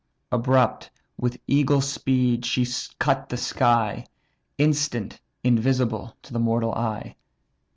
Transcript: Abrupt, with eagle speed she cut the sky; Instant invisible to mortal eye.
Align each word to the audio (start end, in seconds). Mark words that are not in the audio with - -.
Abrupt, 0.31 0.89
with 1.15 1.37
eagle 1.45 1.79
speed 1.79 2.43
she 2.43 2.65
cut 2.97 3.29
the 3.29 3.37
sky; 3.37 4.03
Instant 4.57 5.21
invisible 5.43 6.15
to 6.23 6.39
mortal 6.39 6.73
eye. 6.73 7.17